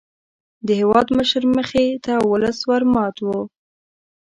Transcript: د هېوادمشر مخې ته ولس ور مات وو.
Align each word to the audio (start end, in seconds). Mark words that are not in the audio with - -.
د 0.67 0.69
هېوادمشر 0.79 1.43
مخې 1.55 1.85
ته 2.03 2.13
ولس 2.31 2.59
ور 2.69 2.83
مات 2.93 3.15
وو. 3.25 3.39